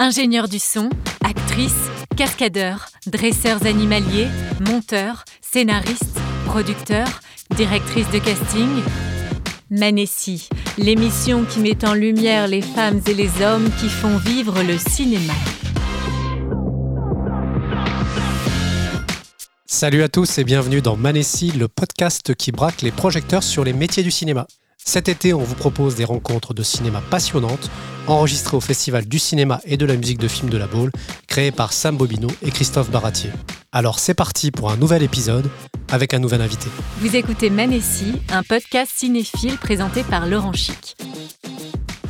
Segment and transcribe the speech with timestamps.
[0.00, 0.90] Ingénieurs du son,
[1.24, 4.28] actrices, cascadeurs, dresseurs animaliers,
[4.60, 7.20] monteurs, scénaristes, producteurs,
[7.56, 8.68] directrices de casting.
[9.70, 10.48] Manessi,
[10.78, 15.32] l'émission qui met en lumière les femmes et les hommes qui font vivre le cinéma.
[19.66, 23.72] Salut à tous et bienvenue dans Manessi, le podcast qui braque les projecteurs sur les
[23.72, 24.46] métiers du cinéma.
[24.88, 27.70] Cet été, on vous propose des rencontres de cinéma passionnantes,
[28.06, 30.90] enregistrées au Festival du cinéma et de la musique de film de la Baule,
[31.26, 33.28] créé par Sam Bobino et Christophe Baratier.
[33.70, 35.50] Alors c'est parti pour un nouvel épisode
[35.92, 36.70] avec un nouvel invité.
[37.00, 40.96] Vous écoutez Manessi, un podcast cinéphile présenté par Laurent Chic.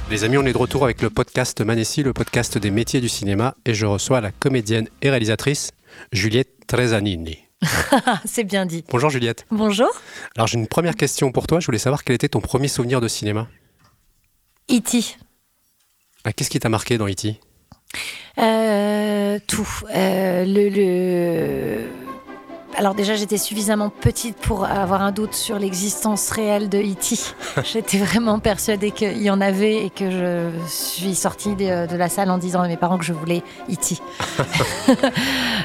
[0.08, 3.08] Les amis, on est de retour avec le podcast Manessi, le podcast des métiers du
[3.08, 5.72] cinéma, et je reçois la comédienne et réalisatrice
[6.12, 7.47] Juliette Tresanini.
[8.24, 8.84] C'est bien dit.
[8.90, 9.46] Bonjour Juliette.
[9.50, 9.88] Bonjour.
[10.36, 11.60] Alors j'ai une première question pour toi.
[11.60, 13.48] Je voulais savoir quel était ton premier souvenir de cinéma.
[14.70, 15.16] E.T.
[16.24, 17.40] Ah, Qu'est-ce qui t'a marqué dans E.T.
[18.38, 19.68] Euh, tout.
[19.94, 21.84] Euh, le, le-
[22.78, 27.16] Alors déjà, j'étais suffisamment petite pour avoir un doute sur l'existence réelle de E.T.
[27.64, 32.30] j'étais vraiment persuadée qu'il y en avait et que je suis sortie de, la salle
[32.30, 33.96] en disant à mes parents que je voulais E.T.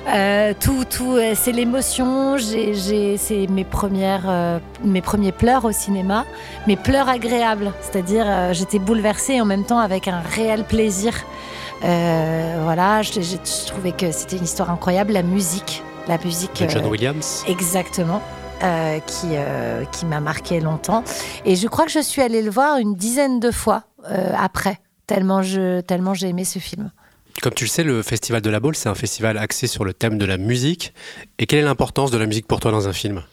[0.10, 2.36] Euh, tout, tout, euh, c'est l'émotion.
[2.38, 6.26] C'est mes premières, euh, mes premiers pleurs au cinéma,
[6.68, 7.72] mes pleurs agréables.
[7.82, 11.14] C'est-à-dire, euh, j'étais bouleversée en même temps avec un réel plaisir.
[11.82, 15.14] Voilà, je, je- je trouvais que c'était une histoire incroyable.
[15.14, 16.64] La musique, la musique.
[16.64, 18.22] de John euh, Williams Exactement.
[18.64, 21.04] euh, qui, euh, qui m'a marqué longtemps.
[21.46, 24.80] Et je crois que je suis allée le voir une dizaine de fois euh, après,
[25.08, 26.92] tellement, je, tellement j'ai aimé ce film.
[27.42, 29.94] Comme tu le sais, le Festival de la Baule, c'est un festival axé sur le
[29.94, 30.94] thème de la musique.
[31.40, 33.24] Et quelle est l'importance de la musique pour toi dans un film?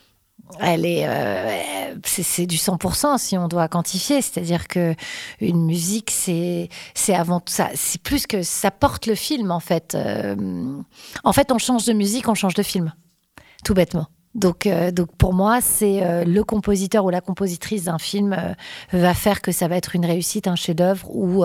[0.59, 4.23] Elle est, euh, c'est, du 100% si on doit quantifier.
[4.23, 4.95] C'est-à-dire que
[5.41, 9.61] une musique, c'est, c'est avant tout ça, c'est plus que ça porte le film en
[9.61, 9.95] fait.
[9.95, 10.35] Euh,
[11.25, 12.93] en fait, on change de musique, on change de film,
[13.65, 14.07] tout bêtement.
[14.35, 18.37] Donc, euh, donc pour moi, c'est le compositeur ou la compositrice d'un film
[18.93, 21.45] va faire que ça va être une réussite, un chef-d'œuvre ou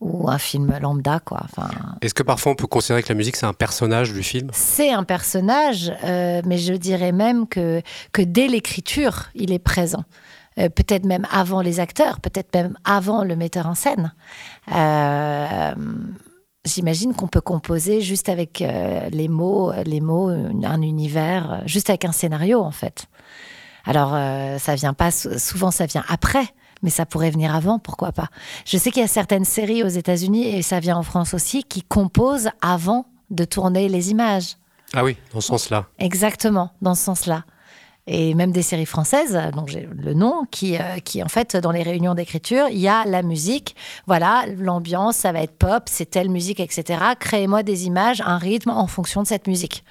[0.00, 1.40] ou un film lambda quoi.
[1.44, 1.68] Enfin,
[2.02, 4.48] Est-ce que parfois on peut considérer que la musique c'est un personnage du film?
[4.52, 7.82] C'est un personnage, euh, mais je dirais même que,
[8.12, 10.04] que dès l'écriture, il est présent.
[10.58, 14.12] Euh, peut-être même avant les acteurs, peut-être même avant le metteur en scène.
[14.74, 15.74] Euh,
[16.64, 18.62] J'imagine qu'on peut composer juste avec
[19.10, 23.06] les mots, les mots, un univers, juste avec un scénario en fait.
[23.86, 24.10] Alors
[24.58, 26.44] ça vient pas sou- souvent, ça vient après,
[26.82, 28.28] mais ça pourrait venir avant, pourquoi pas.
[28.64, 31.64] Je sais qu'il y a certaines séries aux États-Unis et ça vient en France aussi
[31.64, 34.56] qui composent avant de tourner les images.
[34.94, 35.86] Ah oui, dans ce sens-là.
[35.98, 37.44] Exactement, dans ce sens-là.
[38.10, 41.72] Et même des séries françaises, dont j'ai le nom, qui, euh, qui en fait, dans
[41.72, 43.76] les réunions d'écriture, il y a la musique.
[44.06, 47.00] Voilà, l'ambiance, ça va être pop, c'est telle musique, etc.
[47.20, 49.84] Créez-moi des images, un rythme en fonction de cette musique.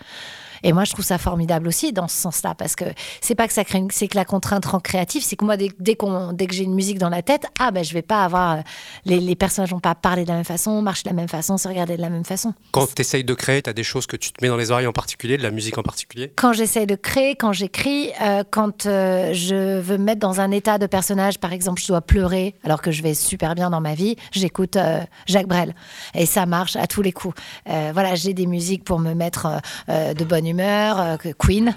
[0.64, 2.86] Et moi, je trouve ça formidable aussi dans ce sens-là, parce que
[3.22, 5.58] c'est pas que ça crée, une- c'est que la contrainte rend créatif, c'est que moi,
[5.58, 8.02] dès, dès, qu'on, dès que j'ai une musique dans la tête, ah ben, je vais
[8.02, 8.62] pas avoir euh,
[9.06, 11.58] les, les personnages vont pas parler de la même façon, marcher de la même façon,
[11.58, 12.54] se regarder de la même façon.
[12.72, 14.72] Quand tu essayes de créer, tu as des choses que tu te mets dans les
[14.72, 16.32] oreilles en particulier, de la musique en particulier?
[16.36, 20.52] Quand j'essaye de créer, quand j'écris, euh, quand euh, je veux me mettre dans un
[20.52, 23.82] état de personnage, par exemple, je dois pleurer alors que je vais super bien dans
[23.82, 25.76] ma vie, j'écoute euh, Jacques Brel
[26.14, 27.36] et ça marche à tous les coups.
[27.66, 31.76] Voilà, j'ai des musiques pour me mettre de bonne humeur, euh, que Queen.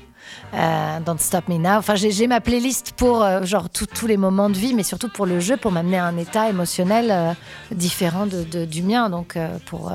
[0.54, 1.78] euh, Don't Stop Me Now.
[1.78, 5.26] Enfin, j'ai ma playlist pour euh, genre tous les moments de vie, mais surtout pour
[5.26, 7.36] le jeu, pour m'amener à un état émotionnel
[7.72, 9.36] différent de, du mien, donc
[9.66, 9.92] pour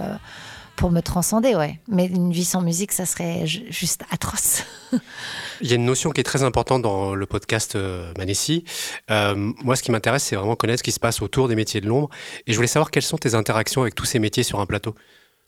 [0.75, 1.79] pour me transcender, ouais.
[1.87, 4.63] Mais une vie sans musique, ça serait ju- juste atroce.
[5.61, 7.77] Il y a une notion qui est très importante dans le podcast
[8.17, 8.65] Manessi.
[9.09, 11.87] Moi, ce qui m'intéresse, c'est vraiment connaître ce qui se passe autour des métiers de
[11.87, 12.09] l'ombre.
[12.45, 14.95] Et je voulais savoir quelles sont tes interactions avec tous ces métiers sur un plateau.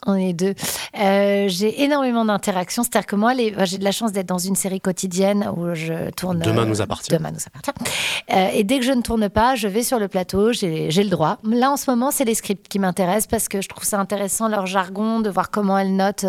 [0.06, 0.54] On est deux.
[1.00, 2.84] Euh, j'ai énormément d'interactions.
[2.84, 5.74] C'est-à-dire que moi, les- euh, j'ai de la chance d'être dans une série quotidienne où
[5.74, 6.40] je tourne.
[6.40, 7.12] Demain euh, nous appartient.
[7.12, 7.72] Demain nous appartient.
[8.32, 10.54] Euh, et dès que je ne tourne pas, je vais sur le plateau.
[10.54, 11.40] J'ai j'ai le droit.
[11.44, 14.48] Là, en ce moment, c'est les scripts qui m'intéressent parce que je trouve ça intéressant
[14.50, 16.26] leur jargon, de voir comment elles notent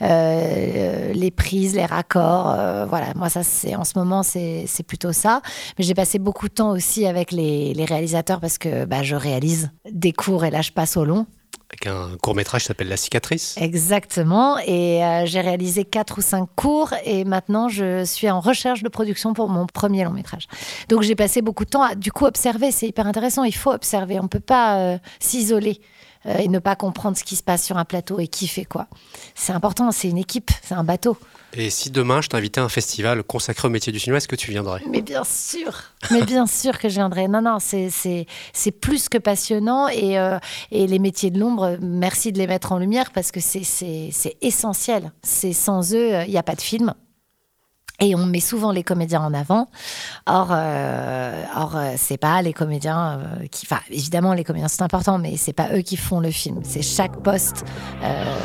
[0.00, 2.54] euh, les prises, les raccords.
[2.88, 3.06] voilà.
[3.16, 5.42] Moi, ça, c'est en ce moment, c'est c'est plutôt ça.
[5.78, 9.16] Mais j'ai passé beaucoup de temps aussi avec les, les réalisateurs parce que bah, je
[9.16, 11.26] réalise des cours et là, je passe au long.
[11.70, 13.54] Avec un court métrage qui s'appelle La cicatrice.
[13.58, 14.56] Exactement.
[14.66, 18.88] Et euh, j'ai réalisé quatre ou cinq cours et maintenant je suis en recherche de
[18.88, 20.48] production pour mon premier long métrage.
[20.88, 22.72] Donc j'ai passé beaucoup de temps à du coup observer.
[22.72, 23.44] C'est hyper intéressant.
[23.44, 24.18] Il faut observer.
[24.18, 25.80] On peut pas euh, s'isoler.
[26.26, 28.64] Euh, et ne pas comprendre ce qui se passe sur un plateau et qui fait
[28.64, 28.86] quoi.
[29.34, 31.16] C'est important, c'est une équipe, c'est un bateau.
[31.54, 34.36] Et si demain je t'invitais à un festival consacré au métier du cinéma, est-ce que
[34.36, 34.82] tu viendrais?
[34.90, 35.72] Mais bien sûr,
[36.10, 37.28] mais bien sûr que je viendrais.
[37.28, 40.38] Non, non, c'est plus que passionnant et, euh,
[40.70, 44.06] et les métiers de l'ombre, merci de les mettre en lumière parce que c'est
[44.42, 45.12] essentiel.
[45.22, 46.94] C'est sans eux, il n'y a pas de film.
[48.00, 49.68] Et on met souvent les comédiens en avant.
[50.26, 53.66] Or, euh, or euh, c'est pas les comédiens euh, qui.
[53.66, 56.60] Enfin, évidemment, les comédiens sont importants, mais c'est pas eux qui font le film.
[56.62, 57.64] C'est chaque poste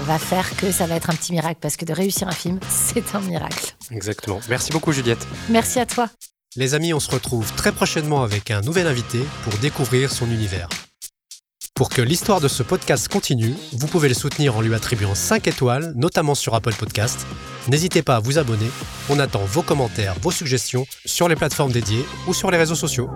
[0.05, 2.59] va faire que ça va être un petit miracle, parce que de réussir un film,
[2.69, 3.75] c'est un miracle.
[3.91, 4.39] Exactement.
[4.50, 5.25] Merci beaucoup, Juliette.
[5.50, 6.09] Merci à toi.
[6.56, 10.67] Les amis, on se retrouve très prochainement avec un nouvel invité pour découvrir son univers.
[11.75, 15.47] Pour que l'histoire de ce podcast continue, vous pouvez le soutenir en lui attribuant 5
[15.47, 17.25] étoiles, notamment sur Apple Podcast.
[17.67, 18.69] N'hésitez pas à vous abonner.
[19.09, 23.09] On attend vos commentaires, vos suggestions sur les plateformes dédiées ou sur les réseaux sociaux.